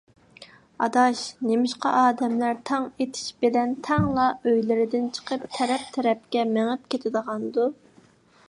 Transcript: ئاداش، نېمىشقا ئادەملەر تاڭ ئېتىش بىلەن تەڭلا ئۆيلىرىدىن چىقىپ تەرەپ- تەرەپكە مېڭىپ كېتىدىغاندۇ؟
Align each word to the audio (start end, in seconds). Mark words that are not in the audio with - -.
ئاداش، 0.83 1.19
نېمىشقا 1.49 1.91
ئادەملەر 1.97 2.57
تاڭ 2.69 2.87
ئېتىش 3.05 3.27
بىلەن 3.45 3.77
تەڭلا 3.89 4.25
ئۆيلىرىدىن 4.49 5.07
چىقىپ 5.19 5.47
تەرەپ- 5.59 5.87
تەرەپكە 5.99 6.49
مېڭىپ 6.57 6.93
كېتىدىغاندۇ؟ 6.95 7.73